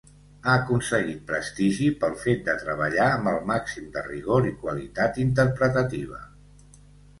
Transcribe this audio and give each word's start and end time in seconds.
Ha 0.43 0.53
aconseguit 0.59 1.19
prestigi 1.31 1.89
pel 2.05 2.15
fet 2.23 2.41
de 2.47 2.55
treballar 2.63 3.11
amb 3.19 3.31
el 3.33 3.39
màxim 3.53 3.93
de 3.99 4.05
rigor 4.09 4.51
i 4.55 4.57
qualitat 4.65 5.23
interpretativa. 5.29 6.23